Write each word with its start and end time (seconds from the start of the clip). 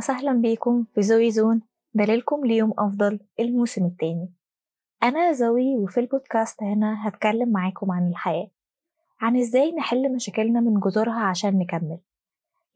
وسهلا 0.00 0.32
بيكم 0.32 0.84
في 0.94 1.02
زوي 1.02 1.30
زون. 1.30 1.62
دليلكم 1.94 2.46
ليوم 2.46 2.74
أفضل 2.78 3.20
الموسم 3.40 3.84
التاني. 3.84 4.32
أنا 5.02 5.32
زوي 5.32 5.76
وفي 5.76 6.00
البودكاست 6.00 6.62
هنا 6.62 7.08
هتكلم 7.08 7.52
معاكم 7.52 7.90
عن 7.90 8.08
الحياة. 8.08 8.50
عن 9.20 9.36
إزاي 9.36 9.72
نحل 9.72 10.14
مشاكلنا 10.14 10.60
من 10.60 10.80
جذورها 10.80 11.20
عشان 11.20 11.58
نكمل. 11.58 11.98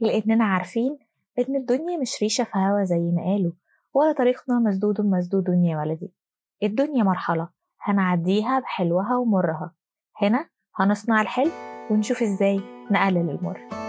لأننا 0.01 0.45
عارفين 0.45 0.99
إن 1.39 1.57
الدنيا 1.57 1.99
مش 1.99 2.23
ريشة 2.23 2.45
في 2.45 2.59
هوا 2.59 2.85
زي 2.85 3.11
ما 3.17 3.23
قالوا 3.23 3.53
ولا 3.95 4.13
طريقنا 4.13 4.59
مسدود 4.59 5.01
مسدود 5.01 5.49
يا 5.49 5.79
ولدي. 5.79 6.13
الدنيا 6.63 7.05
مرحلة 7.05 7.49
هنعديها 7.81 8.61
بحلوها 8.61 9.17
ومرها. 9.17 9.75
هنا 10.23 10.49
هنصنع 10.75 11.21
الحلو 11.23 11.51
ونشوف 11.91 12.23
إزاي 12.23 12.61
نقلل 12.91 13.31
المر. 13.31 13.84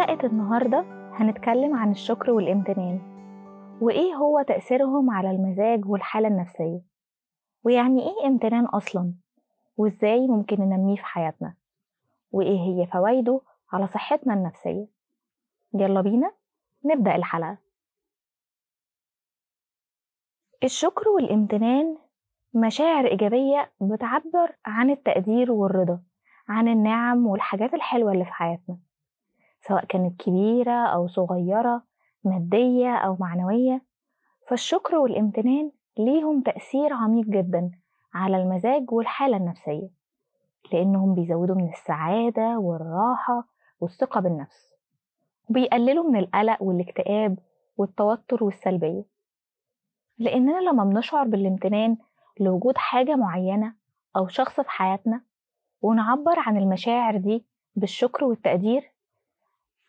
حلقة 0.00 0.26
النهاردة 0.26 0.80
هنتكلم 1.14 1.76
عن 1.76 1.90
الشكر 1.90 2.30
والامتنان 2.30 3.00
وإيه 3.80 4.14
هو 4.14 4.42
تأثيرهم 4.42 5.10
على 5.10 5.30
المزاج 5.30 5.86
والحالة 5.86 6.28
النفسية 6.28 6.80
ويعني 7.64 8.02
إيه 8.02 8.26
امتنان 8.26 8.64
أصلا 8.64 9.14
وإزاي 9.76 10.26
ممكن 10.26 10.60
ننميه 10.60 10.96
في 10.96 11.04
حياتنا 11.04 11.54
وإيه 12.32 12.58
هي 12.58 12.86
فوائده 12.86 13.40
على 13.72 13.86
صحتنا 13.86 14.34
النفسية. 14.34 14.86
يلا 15.74 16.00
بينا 16.00 16.32
نبدأ 16.84 17.16
الحلقة. 17.16 17.58
الشكر 20.64 21.08
والامتنان 21.08 21.96
مشاعر 22.54 23.06
إيجابية 23.06 23.72
بتعبر 23.80 24.56
عن 24.66 24.90
التقدير 24.90 25.52
والرضا 25.52 26.02
عن 26.48 26.68
النعم 26.68 27.26
والحاجات 27.26 27.74
الحلوة 27.74 28.12
اللي 28.12 28.24
في 28.24 28.32
حياتنا. 28.32 28.78
سواء 29.68 29.84
كانت 29.84 30.20
كبيرة 30.20 30.86
أو 30.86 31.06
صغيرة 31.06 31.82
مادية 32.24 32.94
أو 32.96 33.16
معنوية. 33.20 33.82
فالشكر 34.48 34.96
والامتنان 34.96 35.70
ليهم 35.98 36.40
تأثير 36.42 36.92
عميق 36.92 37.26
جدا 37.26 37.70
على 38.14 38.36
المزاج 38.36 38.92
والحالة 38.92 39.36
النفسية 39.36 39.88
لأنهم 40.72 41.14
بيزودوا 41.14 41.54
من 41.54 41.68
السعادة 41.68 42.58
والراحة 42.58 43.44
والثقة 43.80 44.20
بالنفس 44.20 44.74
وبيقللوا 45.50 46.10
من 46.10 46.16
القلق 46.18 46.62
والاكتئاب 46.62 47.38
والتوتر 47.76 48.44
والسلبية. 48.44 49.04
لأننا 50.18 50.60
لما 50.60 50.84
بنشعر 50.84 51.26
بالامتنان 51.26 51.96
لوجود 52.40 52.76
حاجة 52.78 53.16
معينة 53.16 53.74
أو 54.16 54.28
شخص 54.28 54.60
في 54.60 54.70
حياتنا 54.70 55.20
ونعبر 55.82 56.38
عن 56.38 56.56
المشاعر 56.56 57.16
دي 57.16 57.44
بالشكر 57.76 58.24
والتقدير 58.24 58.92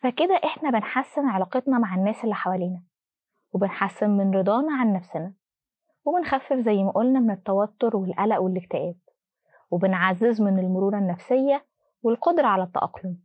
فكده 0.02 0.40
إحنا 0.44 0.70
بنحسن 0.70 1.26
علاقتنا 1.28 1.78
مع 1.78 1.94
الناس 1.94 2.24
اللي 2.24 2.34
حوالينا 2.34 2.82
وبنحسن 3.52 4.10
من 4.10 4.34
رضانا 4.34 4.72
عن 4.76 4.92
نفسنا 4.92 5.34
وبنخفف 6.04 6.52
زي 6.56 6.82
ما 6.84 6.90
قلنا 6.90 7.20
من 7.20 7.30
التوتر 7.30 7.96
والقلق 7.96 8.38
والاكتئاب 8.40 8.96
وبنعزز 9.70 10.42
من 10.42 10.58
المرونة 10.58 10.98
النفسية 10.98 11.66
والقدرة 12.02 12.46
على 12.46 12.62
التأقلم 12.62 13.18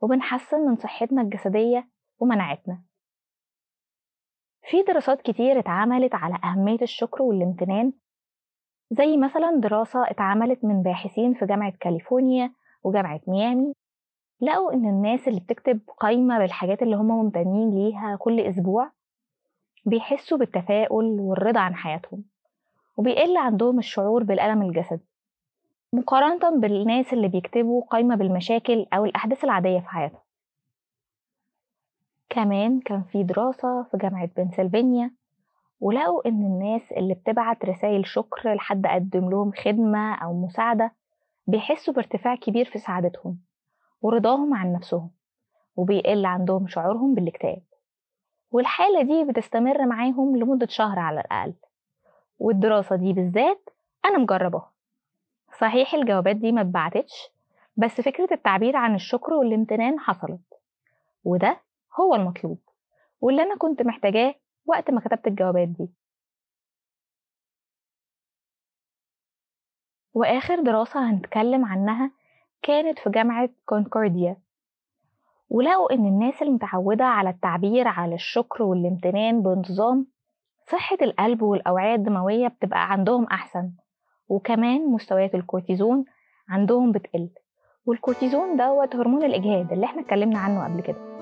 وبنحسن 0.00 0.60
من 0.60 0.76
صحتنا 0.76 1.22
الجسدية 1.22 1.88
ومناعتنا. 2.18 2.82
في 4.62 4.82
دراسات 4.82 5.22
كتير 5.22 5.58
اتعملت 5.58 6.14
على 6.14 6.38
أهمية 6.44 6.82
الشكر 6.82 7.22
والامتنان 7.22 7.92
زي 8.90 9.16
مثلا 9.16 9.60
دراسة 9.62 10.10
اتعملت 10.10 10.64
من 10.64 10.82
باحثين 10.82 11.34
في 11.34 11.46
جامعة 11.46 11.72
كاليفورنيا 11.80 12.52
وجامعة 12.82 13.20
ميامي 13.28 13.72
لقوا 14.40 14.72
إن 14.72 14.84
الناس 14.88 15.28
اللي 15.28 15.40
بتكتب 15.40 15.80
قايمة 15.98 16.38
بالحاجات 16.38 16.82
اللي 16.82 16.96
هم 16.96 17.08
ممتنين 17.08 17.70
ليها 17.70 18.16
كل 18.16 18.40
أسبوع 18.40 18.90
بيحسوا 19.84 20.38
بالتفاؤل 20.38 21.04
والرضا 21.20 21.60
عن 21.60 21.74
حياتهم 21.74 22.24
وبيقل 22.96 23.36
عندهم 23.36 23.78
الشعور 23.78 24.22
بالألم 24.22 24.62
الجسدي. 24.62 25.06
مقارنة 25.92 26.60
بالناس 26.60 27.12
اللي 27.12 27.28
بيكتبوا 27.28 27.84
قايمة 27.84 28.14
بالمشاكل 28.14 28.86
أو 28.92 29.04
الأحداث 29.04 29.44
العادية 29.44 29.80
في 29.80 29.88
حياتهم. 29.88 30.20
كمان 32.28 32.80
كان 32.80 33.02
في 33.02 33.22
دراسة 33.22 33.82
في 33.82 33.96
جامعة 33.96 34.30
بنسلفانيا 34.36 35.10
ولقوا 35.80 36.28
إن 36.28 36.42
الناس 36.46 36.92
اللي 36.92 37.14
بتبعت 37.14 37.64
رسائل 37.64 38.06
شكر 38.06 38.54
لحد 38.54 38.86
قدم 38.86 39.30
لهم 39.30 39.52
خدمة 39.52 40.14
أو 40.14 40.44
مساعدة 40.44 40.92
بيحسوا 41.46 41.94
بارتفاع 41.94 42.34
كبير 42.34 42.64
في 42.64 42.78
سعادتهم. 42.78 43.45
ورضاهم 44.06 44.54
عن 44.54 44.72
نفسهم 44.72 45.10
وبيقل 45.76 46.26
عندهم 46.26 46.68
شعورهم 46.68 47.14
بالاكتئاب. 47.14 47.62
والحالة 48.50 49.02
دي 49.02 49.24
بتستمر 49.32 49.86
معاهم 49.86 50.36
لمدة 50.36 50.66
شهر 50.66 50.98
على 50.98 51.20
الأقل. 51.20 51.54
والدراسة 52.38 52.96
دي 52.96 53.12
بالذات 53.12 53.68
أنا 54.04 54.18
مجرباها. 54.18 54.72
صحيح 55.60 55.94
الجوابات 55.94 56.36
دي 56.36 56.52
ما 56.52 56.60
اتبعتتش 56.60 57.28
بس 57.76 58.00
فكرة 58.00 58.28
التعبير 58.32 58.76
عن 58.76 58.94
الشكر 58.94 59.32
والامتنان 59.34 60.00
حصلت. 60.00 60.40
وده 61.24 61.60
هو 62.00 62.14
المطلوب 62.14 62.58
واللي 63.20 63.42
أنا 63.42 63.56
كنت 63.56 63.82
محتاجاه 63.82 64.34
وقت 64.66 64.90
ما 64.90 65.00
كتبت 65.00 65.26
الجوابات 65.26 65.68
دي. 65.68 65.88
وآخر 70.14 70.62
دراسة 70.62 71.10
هنتكلم 71.10 71.64
عنها 71.64 72.10
كانت 72.66 72.98
في 72.98 73.10
جامعة 73.10 73.48
كونكورديا. 73.66 74.36
ولقوا 75.50 75.92
إن 75.92 76.06
الناس 76.06 76.42
المتعودة 76.42 77.04
على 77.04 77.30
التعبير 77.30 77.88
على 77.88 78.14
الشكر 78.14 78.62
والامتنان 78.62 79.42
بانتظام 79.42 80.06
صحة 80.72 80.96
القلب 81.02 81.42
والأوعية 81.42 81.94
الدموية 81.94 82.48
بتبقى 82.48 82.92
عندهم 82.92 83.24
أحسن. 83.24 83.70
وكمان 84.28 84.86
مستويات 84.86 85.34
الكورتيزون 85.34 86.04
عندهم 86.48 86.92
بتقل. 86.92 87.28
والكورتيزون 87.86 88.56
دوت 88.56 88.96
هرمون 88.96 89.24
الإجهاد 89.24 89.72
اللي 89.72 89.86
إحنا 89.86 90.02
اتكلمنا 90.02 90.38
عنه 90.38 90.64
قبل 90.64 90.80
كده. 90.80 91.16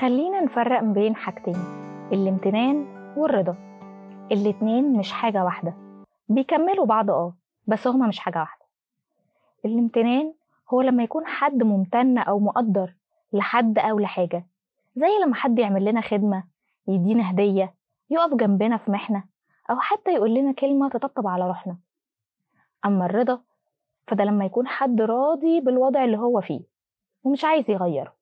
خلينا 0.00 0.40
نفرق 0.40 0.82
بين 0.82 1.16
حاجتين. 1.16 1.83
الامتنان 2.12 2.86
والرضا. 3.16 3.56
الاتنين 4.32 4.92
مش 4.92 5.12
حاجة 5.12 5.44
واحدة. 5.44 5.74
بيكملوا 6.28 6.86
بعض 6.86 7.10
آه 7.10 7.34
بس 7.66 7.86
هما 7.86 8.06
مش 8.06 8.18
حاجة 8.18 8.38
واحدة. 8.38 8.64
الامتنان 9.64 10.34
هو 10.72 10.80
لما 10.80 11.02
يكون 11.02 11.26
حد 11.26 11.62
ممتن 11.62 12.18
أو 12.18 12.38
مقدر 12.38 12.94
لحد 13.32 13.78
أو 13.78 13.98
لحاجة. 13.98 14.46
زي 14.96 15.08
لما 15.24 15.34
حد 15.34 15.58
يعمل 15.58 15.84
لنا 15.84 16.00
خدمة 16.00 16.44
يدينا 16.88 17.30
هدية 17.30 17.74
يقف 18.10 18.34
جنبنا 18.34 18.76
في 18.76 18.90
محنة 18.90 19.24
أو 19.70 19.76
حتى 19.80 20.14
يقول 20.14 20.34
لنا 20.34 20.52
كلمة 20.52 20.88
تطبطب 20.88 21.26
على 21.26 21.48
روحنا. 21.48 21.78
أما 22.84 23.06
الرضا 23.06 23.40
فده 24.06 24.24
لما 24.24 24.44
يكون 24.44 24.66
حد 24.66 25.00
راضي 25.00 25.60
بالوضع 25.60 26.04
اللي 26.04 26.18
هو 26.18 26.40
فيه 26.40 26.60
ومش 27.24 27.44
عايز 27.44 27.70
يغيره. 27.70 28.14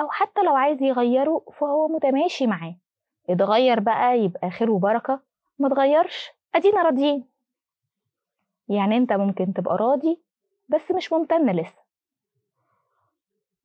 أو 0.00 0.08
حتى 0.10 0.42
لو 0.42 0.56
عايز 0.56 0.82
يغيره 0.82 1.44
فهو 1.52 1.88
متماشي 1.88 2.46
معاه. 2.46 2.76
اتغير 3.30 3.80
بقى 3.80 4.18
يبقى 4.18 4.50
خير 4.50 4.70
وبركة. 4.70 5.20
ما 5.58 5.68
اتغيرش 5.68 6.30
أدينا 6.54 6.82
راضيين. 6.82 7.24
يعني 8.68 8.96
أنت 8.96 9.12
ممكن 9.12 9.52
تبقى 9.52 9.76
راضي 9.76 10.20
بس 10.68 10.90
مش 10.90 11.12
ممتن 11.12 11.50
لسه. 11.50 11.82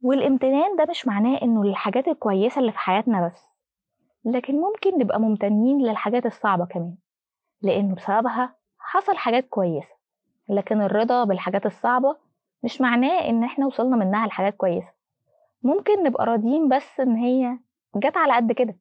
والامتنان 0.01 0.75
ده 0.75 0.85
مش 0.89 1.07
معناه 1.07 1.41
إنه 1.41 1.63
للحاجات 1.63 2.07
الكويسة 2.07 2.59
اللي 2.61 2.71
في 2.71 2.77
حياتنا 2.77 3.25
بس 3.25 3.59
لكن 4.25 4.55
ممكن 4.61 4.97
نبقى 4.99 5.19
ممتنين 5.19 5.81
للحاجات 5.81 6.25
الصعبة 6.25 6.65
كمان. 6.65 6.95
لأنه 7.61 7.95
بسببها 7.95 8.55
حصل 8.79 9.15
حاجات 9.17 9.47
كويسة 9.49 9.95
لكن 10.49 10.81
الرضا 10.81 11.23
بالحاجات 11.23 11.65
الصعبة 11.65 12.17
مش 12.63 12.81
معناه 12.81 13.29
إن 13.29 13.43
إحنا 13.43 13.65
وصلنا 13.65 13.95
منها 13.95 14.27
لحاجات 14.27 14.55
كويسة. 14.55 14.91
ممكن 15.63 16.03
نبقى 16.03 16.25
راضيين 16.25 16.69
بس 16.69 16.99
إن 16.99 17.15
هي 17.15 17.59
جت 17.95 18.17
على 18.17 18.33
قد 18.35 18.51
كده. 18.51 18.75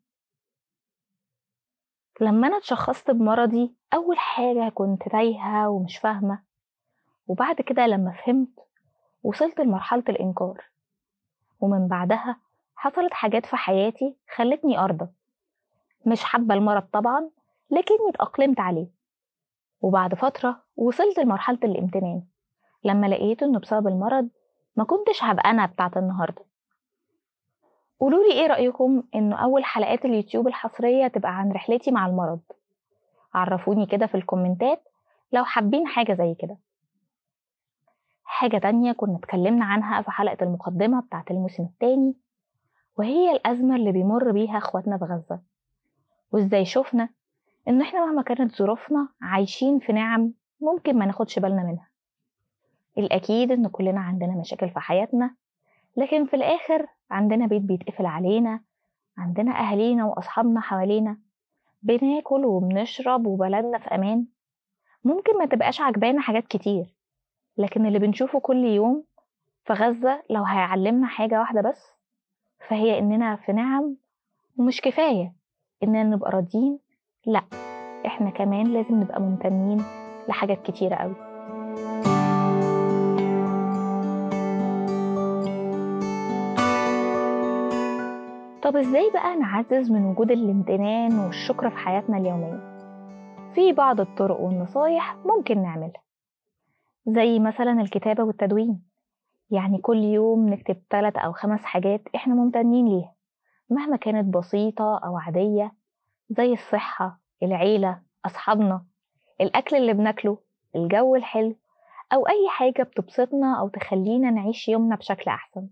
لما 2.20 2.46
أنا 2.46 2.56
اتشخصت 2.56 3.10
بمرضي 3.10 3.74
أول 3.94 4.18
حاجة 4.18 4.68
كنت 4.68 5.08
تايهة 5.08 5.68
ومش 5.68 5.98
فاهمة. 5.98 6.42
وبعد 7.26 7.56
كده 7.60 7.86
لما 7.86 8.12
فهمت 8.12 8.48
وصلت 9.22 9.60
لمرحلة 9.60 10.04
الإنكار. 10.08 10.64
ومن 11.60 11.88
بعدها 11.88 12.36
حصلت 12.76 13.14
حاجات 13.14 13.46
في 13.46 13.56
حياتي 13.56 14.16
خلتني 14.36 14.78
أرضى. 14.78 15.06
مش 16.06 16.24
حابة 16.24 16.54
المرض 16.54 16.82
طبعا 16.82 17.30
لكني 17.70 18.08
اتأقلمت 18.08 18.60
عليه. 18.60 18.88
وبعد 19.80 20.14
فترة 20.14 20.62
وصلت 20.76 21.18
لمرحلة 21.18 21.58
الامتنان. 21.64 22.22
لما 22.84 23.06
لقيت 23.06 23.42
إنه 23.42 23.58
بسبب 23.58 23.86
المرض 23.86 24.28
ما 24.76 24.84
كنتش 24.84 25.24
هبقى 25.24 25.50
أنا 25.50 25.66
بتاعت 25.66 25.96
النهاردة. 25.96 26.44
قولولي 28.04 28.32
إيه 28.32 28.46
رأيكم 28.46 29.02
إنه 29.14 29.36
أول 29.44 29.64
حلقات 29.64 30.04
اليوتيوب 30.04 30.48
الحصرية 30.48 31.06
تبقى 31.06 31.38
عن 31.38 31.52
رحلتي 31.52 31.90
مع 31.90 32.06
المرض؟ 32.06 32.40
عرفوني 33.34 33.86
كده 33.86 34.06
في 34.06 34.14
الكومنتات 34.14 34.88
لو 35.32 35.44
حابين 35.44 35.86
حاجة 35.86 36.12
زي 36.12 36.34
كده. 36.34 36.56
حاجة 38.24 38.58
تانية 38.58 38.92
كنا 38.92 39.16
اتكلمنا 39.16 39.64
عنها 39.64 40.02
في 40.02 40.10
حلقة 40.10 40.36
المقدمة 40.44 41.00
بتاعت 41.00 41.30
الموسم 41.30 41.62
التاني 41.62 42.14
وهي 42.98 43.32
الأزمة 43.32 43.76
اللي 43.76 43.92
بيمر 43.92 44.32
بيها 44.32 44.58
إخواتنا 44.58 44.98
في 44.98 45.04
غزة. 45.04 45.40
وإزاي 46.32 46.64
شفنا 46.64 47.08
إن 47.68 47.80
إحنا 47.82 48.06
مهما 48.06 48.22
كانت 48.22 48.56
ظروفنا 48.56 49.08
عايشين 49.22 49.78
في 49.78 49.92
نعم 49.92 50.32
ممكن 50.60 50.98
ما 50.98 51.06
ناخدش 51.06 51.38
بالنا 51.38 51.62
منها. 51.62 51.88
الأكيد 52.98 53.52
إن 53.52 53.68
كلنا 53.68 54.00
عندنا 54.00 54.34
مشاكل 54.36 54.70
في 54.70 54.80
حياتنا 54.80 55.34
لكن 55.96 56.26
في 56.26 56.36
الآخر 56.36 56.86
عندنا 57.10 57.46
بيت 57.46 57.62
بيتقفل 57.62 58.06
علينا 58.06 58.60
عندنا 59.18 59.60
أهالينا 59.60 60.04
وأصحابنا 60.04 60.60
حوالينا 60.60 61.18
بناكل 61.82 62.44
وبنشرب 62.44 63.26
وبلدنا 63.26 63.78
في 63.78 63.94
أمان. 63.94 64.26
ممكن 65.04 65.38
ما 65.38 65.46
تبقاش 65.46 65.80
عجبانا 65.80 66.20
حاجات 66.20 66.46
كتير 66.46 66.94
لكن 67.58 67.86
اللي 67.86 67.98
بنشوفه 67.98 68.40
كل 68.40 68.64
يوم 68.64 69.04
في 69.64 69.72
غزة 69.72 70.22
لو 70.30 70.44
هيعلمنا 70.44 71.06
حاجة 71.06 71.40
واحدة 71.40 71.60
بس 71.60 72.00
فهي 72.68 72.98
إننا 72.98 73.36
في 73.36 73.52
نعم 73.52 73.96
ومش 74.58 74.80
كفاية 74.80 75.32
إننا 75.82 76.02
نبقى 76.02 76.30
راضيين 76.30 76.78
لأ 77.26 77.44
إحنا 78.06 78.30
كمان 78.30 78.66
لازم 78.66 79.00
نبقى 79.00 79.20
ممتنين 79.20 79.82
لحاجات 80.28 80.62
كتيرة 80.62 80.94
قوي 80.94 81.33
طب 88.64 88.76
إزاي 88.76 89.10
بقى 89.10 89.36
نعزز 89.36 89.90
من 89.90 90.04
وجود 90.04 90.30
الامتنان 90.30 91.18
والشكر 91.18 91.70
في 91.70 91.76
حياتنا 91.76 92.16
اليومية؟ 92.18 92.74
في 93.54 93.72
بعض 93.72 94.00
الطرق 94.00 94.40
والنصايح 94.40 95.16
ممكن 95.16 95.62
نعملها 95.62 96.02
زي 97.06 97.38
مثلا 97.38 97.80
الكتابة 97.80 98.24
والتدوين 98.24 98.82
يعني 99.50 99.78
كل 99.78 99.96
يوم 99.96 100.48
نكتب 100.48 100.82
ثلاث 100.90 101.16
أو 101.16 101.32
خمس 101.32 101.64
حاجات 101.64 102.02
إحنا 102.14 102.34
ممتنين 102.34 102.88
ليها 102.88 103.14
مهما 103.70 103.96
كانت 103.96 104.34
بسيطة 104.34 104.98
أو 105.04 105.16
عادية 105.18 105.72
زي 106.30 106.52
الصحة 106.52 107.20
العيلة 107.42 108.00
أصحابنا 108.26 108.84
الأكل 109.40 109.76
اللي 109.76 109.92
بناكله 109.92 110.38
الجو 110.76 111.16
الحلو 111.16 111.56
أو 112.12 112.28
أي 112.28 112.48
حاجة 112.48 112.82
بتبسطنا 112.82 113.60
أو 113.60 113.68
تخلينا 113.68 114.30
نعيش 114.30 114.68
يومنا 114.68 114.96
بشكل 114.96 115.30
أحسن 115.30 115.68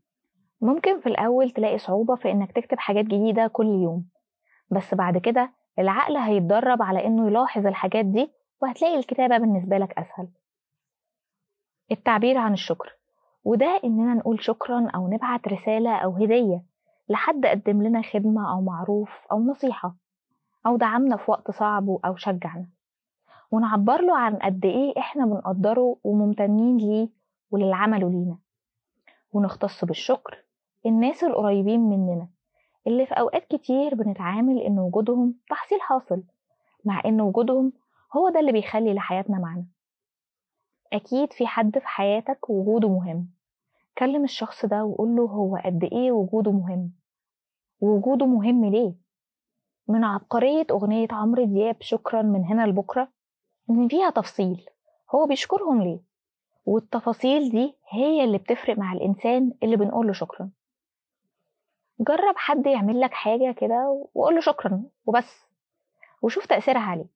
ممكن 0.63 1.01
في 1.01 1.09
الأول 1.09 1.51
تلاقي 1.51 1.79
صعوبة 1.79 2.17
في 2.17 2.31
إنك 2.31 2.53
تكتب 2.53 2.79
حاجات 2.79 3.05
جديدة 3.05 3.47
كل 3.47 3.67
يوم 3.67 4.09
بس 4.71 4.95
بعد 4.95 5.19
كده 5.19 5.53
العقل 5.79 6.17
هيتدرب 6.17 6.83
على 6.83 7.07
إنه 7.07 7.27
يلاحظ 7.27 7.67
الحاجات 7.67 8.05
دي 8.05 8.33
وهتلاقي 8.63 8.97
الكتابة 8.99 9.39
بالنسبة 9.39 9.79
لك 9.79 9.99
أسهل. 9.99 10.29
التعبير 11.93 12.39
عن 12.39 12.53
الشكر 12.53 12.97
وده 13.45 13.81
إننا 13.85 14.15
نقول 14.15 14.45
شكرا 14.45 14.89
أو 14.95 15.09
نبعت 15.09 15.49
رسالة 15.49 15.97
أو 15.97 16.11
هدية 16.11 16.63
لحد 17.09 17.47
قدم 17.47 17.83
لنا 17.83 18.03
خدمة 18.03 18.53
أو 18.53 18.61
معروف 18.61 19.27
أو 19.33 19.41
نصيحة 19.41 19.97
أو 20.67 20.77
دعمنا 20.77 21.17
في 21.17 21.31
وقت 21.31 21.51
صعب 21.51 21.91
أو 22.05 22.17
شجعنا. 22.17 22.69
ونعبر 23.51 24.01
له 24.01 24.17
عن 24.19 24.37
قد 24.37 24.65
إيه 24.65 24.99
إحنا 24.99 25.27
بنقدره 25.27 25.97
وممتنين 26.05 26.77
ليه 26.77 27.09
وللي 27.51 27.75
عمله 27.75 28.11
لينا 28.11 28.39
ونختص 29.33 29.85
بالشكر 29.85 30.45
الناس 30.87 31.25
القريبين 31.25 31.81
مننا 31.81 32.29
اللي 32.87 33.07
في 33.07 33.15
أوقات 33.15 33.45
كتير 33.45 33.95
بنتعامل 33.95 34.59
إن 34.59 34.79
وجودهم 34.79 35.35
تحصيل 35.51 35.81
حاصل 35.81 36.23
مع 36.85 37.03
إن 37.05 37.21
وجودهم 37.21 37.73
هو 38.17 38.29
ده 38.29 38.41
اللي 38.41 38.53
بيخلي 38.53 38.95
لحياتنا 38.95 39.39
معنى. 39.39 39.67
أكيد 40.93 41.33
في 41.33 41.47
حد 41.47 41.79
في 41.79 41.87
حياتك 41.89 42.51
وجوده 42.51 42.89
مهم. 42.89 43.29
كلم 43.99 44.25
الشخص 44.25 44.67
ده 44.67 44.85
وقوله 44.85 45.23
هو 45.23 45.57
قد 45.57 45.85
إيه 45.93 46.13
وجوده 46.13 46.53
مهم. 46.53 46.93
ووجوده 47.81 48.27
مهم 48.27 48.65
ليه؟ 48.65 48.95
من 49.89 50.05
عبقرية 50.05 50.67
أغنية 50.71 51.09
عمرو 51.11 51.45
دياب 51.45 51.77
شكرا 51.81 52.23
من 52.23 52.45
هنا 52.45 52.67
لبكرة 52.67 53.09
إن 53.71 53.89
فيها 53.89 54.11
تفصيل 54.11 54.65
هو 55.15 55.27
بيشكرهم 55.27 55.83
ليه؟ 55.83 56.01
والتفاصيل 56.67 57.51
دي 57.51 57.75
هي 57.91 58.25
اللي 58.25 58.39
بتفرق 58.39 58.79
مع 58.79 58.93
الإنسان 58.93 59.53
اللي 59.63 59.77
بنقوله 59.77 60.13
شكرا. 60.13 60.51
جرب 62.03 62.35
حد 62.37 62.67
يعمل 62.67 63.01
لك 63.01 63.13
حاجة 63.13 63.53
كده 63.53 64.07
وقول 64.15 64.35
له 64.35 64.41
شكرا 64.41 64.83
وبس. 65.07 65.53
وشوف 66.23 66.47
تأثيرها 66.47 66.81
عليه. 66.81 67.07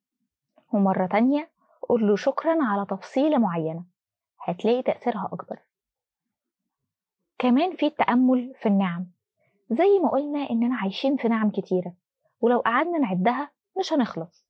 ومرة 0.73 1.07
تانية 1.07 1.51
قول 1.89 2.09
له 2.09 2.17
شكرا 2.17 2.65
على 2.65 2.87
تفصيلة 2.87 3.39
معينة. 3.39 3.85
هتلاقي 4.41 4.83
تأثيرها 4.83 5.29
أكبر. 5.33 5.59
كمان 7.39 7.77
في 7.77 7.87
التأمل 7.87 8.55
في 8.55 8.67
النعم. 8.69 9.07
زي 9.71 9.99
ما 10.03 10.09
قلنا 10.09 10.51
إننا 10.51 10.77
عايشين 10.77 11.17
في 11.17 11.29
نعم 11.29 11.51
كتيرة. 11.51 11.93
ولو 12.41 12.59
قعدنا 12.59 12.99
نعدها 12.99 13.51
مش 13.79 13.93
هنخلص. 13.93 14.47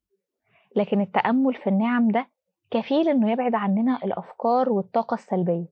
لكن 0.76 1.00
التأمل 1.00 1.54
في 1.54 1.66
النعم 1.70 2.08
ده 2.10 2.26
كفيل 2.70 3.08
إنه 3.08 3.32
يبعد 3.32 3.54
عننا 3.54 4.00
الأفكار 4.04 4.70
والطاقة 4.70 5.14
السلبية. 5.14 5.66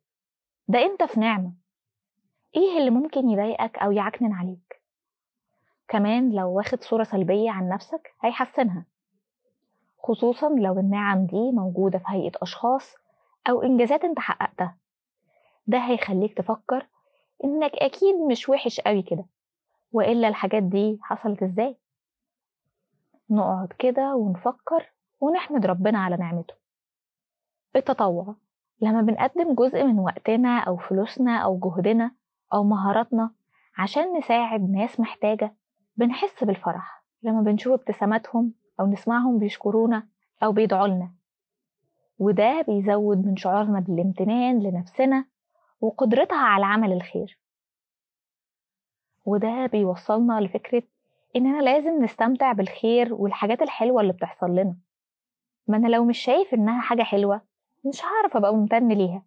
ده 0.68 0.82
أنت 0.82 1.02
في 1.02 1.20
نعمة. 1.20 1.52
إيه 2.56 2.78
اللي 2.78 2.90
ممكن 2.90 3.30
يضايقك 3.30 3.78
أو 3.78 3.92
يعكنن 3.92 4.32
عليك؟ 4.32 4.80
كمان 5.88 6.32
لو 6.32 6.50
واخد 6.52 6.82
صورة 6.82 7.04
سلبية 7.04 7.50
عن 7.50 7.68
نفسك 7.68 8.14
هيحسنها 8.20 8.84
خصوصا 9.98 10.48
لو 10.48 10.78
النعم 10.78 11.26
دي 11.26 11.52
موجودة 11.52 11.98
في 11.98 12.04
هيئة 12.08 12.32
أشخاص 12.42 12.94
أو 13.48 13.62
إنجازات 13.62 14.04
أنت 14.04 14.18
حققتها. 14.18 14.76
ده 15.66 15.78
هيخليك 15.78 16.36
تفكر 16.38 16.86
إنك 17.44 17.72
أكيد 17.74 18.14
مش 18.30 18.48
وحش 18.48 18.80
قوي 18.80 19.02
كده 19.02 19.24
وإلا 19.92 20.28
الحاجات 20.28 20.62
دي 20.62 20.98
حصلت 21.02 21.42
إزاي؟ 21.42 21.76
نقعد 23.30 23.72
كده 23.78 24.14
ونفكر 24.14 24.92
ونحمد 25.20 25.66
ربنا 25.66 25.98
على 25.98 26.16
نعمته. 26.16 26.54
التطوع 27.76 28.34
لما 28.80 29.02
بنقدم 29.02 29.54
جزء 29.54 29.84
من 29.84 29.98
وقتنا 29.98 30.58
أو 30.58 30.76
فلوسنا 30.76 31.36
أو 31.38 31.58
جهدنا 31.58 32.10
أو 32.52 32.64
مهاراتنا 32.64 33.30
عشان 33.78 34.16
نساعد 34.18 34.70
ناس 34.70 35.00
محتاجة 35.00 35.54
بنحس 35.96 36.44
بالفرح 36.44 37.04
لما 37.22 37.40
بنشوف 37.42 37.72
ابتساماتهم 37.72 38.52
أو 38.80 38.86
نسمعهم 38.86 39.38
بيشكرونا 39.38 40.08
أو 40.42 40.52
بيدعوا 40.52 40.86
لنا. 40.88 41.12
وده 42.18 42.62
بيزود 42.62 43.26
من 43.26 43.36
شعورنا 43.36 43.80
بالامتنان 43.80 44.62
لنفسنا 44.62 45.24
وقدرتها 45.80 46.38
على 46.38 46.66
عمل 46.66 46.92
الخير. 46.92 47.38
وده 49.24 49.66
بيوصلنا 49.66 50.40
لفكرة 50.40 50.82
إننا 51.36 51.62
لازم 51.62 52.04
نستمتع 52.04 52.52
بالخير 52.52 53.14
والحاجات 53.14 53.62
الحلوة 53.62 54.00
اللي 54.00 54.12
بتحصل 54.12 54.50
لنا. 54.50 54.76
ما 55.68 55.76
أنا 55.76 55.88
لو 55.88 56.04
مش 56.04 56.18
شايف 56.18 56.54
إنها 56.54 56.80
حاجة 56.80 57.02
حلوة 57.02 57.40
مش 57.84 58.04
هعرف 58.04 58.36
أبقى 58.36 58.54
ممتن 58.54 58.88
ليها 58.88 59.22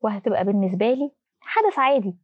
وهتبقى 0.00 0.44
بالنسبة 0.44 0.94
لي 0.94 1.10
حدث 1.40 1.78
عادي. 1.78 2.16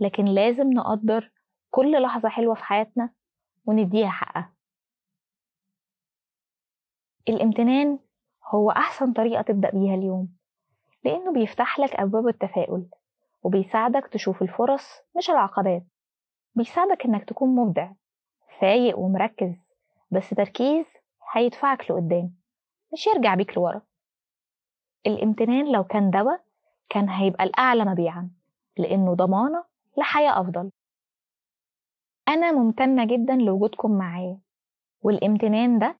لكن 0.00 0.24
لازم 0.24 0.72
نقدر 0.72 1.30
كل 1.70 2.02
لحظة 2.02 2.28
حلوة 2.28 2.54
في 2.54 2.64
حياتنا 2.64 3.10
ونديها 3.66 4.08
حقها. 4.10 4.52
الامتنان 7.28 7.98
هو 8.54 8.70
أحسن 8.70 9.12
طريقة 9.12 9.42
تبدأ 9.42 9.70
بيها 9.70 9.94
اليوم 9.94 10.28
لأنه 11.04 11.32
بيفتح 11.32 11.78
لك 11.78 11.94
أبواب 11.96 12.28
التفاؤل 12.28 12.88
وبيساعدك 13.42 14.06
تشوف 14.06 14.42
الفرص 14.42 15.00
مش 15.16 15.30
العقبات. 15.30 15.82
بيساعدك 16.54 17.04
إنك 17.04 17.24
تكون 17.24 17.48
مبدع 17.56 17.92
فايق 18.60 18.98
ومركز 18.98 19.74
بس 20.10 20.30
تركيز 20.30 20.86
هيدفعك 21.32 21.90
لقدام 21.90 22.34
مش 22.92 23.06
يرجع 23.06 23.34
بيك 23.34 23.56
لورا. 23.58 23.82
الامتنان 25.06 25.72
لو 25.72 25.84
كان 25.84 26.10
دواء 26.10 26.44
كان 26.88 27.08
هيبقى 27.08 27.44
الأعلى 27.44 27.84
مبيعا 27.84 28.30
لأنه 28.76 29.14
ضمانة 29.14 29.64
لحياة 29.98 30.40
أفضل. 30.40 30.70
أنا 32.28 32.52
ممتنة 32.52 33.04
جدا 33.06 33.34
لوجودكم 33.36 33.98
معايا 33.98 34.40
والامتنان 35.02 35.78
ده 35.78 35.98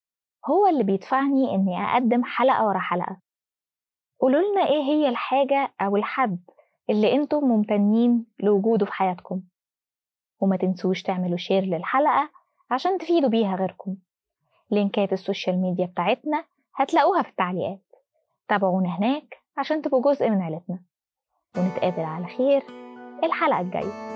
هو 0.50 0.67
اللي 0.67 0.85
بيدفعني 0.85 1.55
إني 1.55 1.85
أقدم 1.85 2.25
حلقة 2.25 2.67
ورا 2.67 2.79
حلقة. 2.79 3.21
قولولنا 4.21 4.61
إيه 4.67 4.83
هي 4.83 5.09
الحاجة 5.09 5.75
أو 5.81 5.97
الحد 5.97 6.41
اللي 6.91 7.15
أنتم 7.15 7.45
ممتنين 7.45 8.26
لوجوده 8.41 8.87
في 8.87 8.93
حياتكم؟ 8.93 9.43
وما 10.41 10.57
تنسوش 10.57 11.03
تعملوا 11.03 11.37
share 11.37 11.62
للحلقة 11.62 12.31
عشان 12.71 12.99
تفيدوا 12.99 13.29
بيها 13.29 13.57
غيركم. 13.57 13.97
لينكات 14.71 15.12
السوشيال 15.12 15.62
ميديا 15.62 15.87
بتاعتنا 15.87 16.45
هتلاقوها 16.75 17.23
في 17.23 17.29
التعليقات. 17.29 17.81
تابعونا 18.49 18.99
هناك 18.99 19.37
عشان 19.57 19.83
تبقوا 19.83 20.12
جزء 20.12 20.31
من 20.31 20.43
عيلتنا. 20.43 20.81
ونتقابل 21.57 22.00
على 22.00 22.26
خير. 22.26 22.86
الحلقة 23.25 23.61
الجاية. 23.61 24.16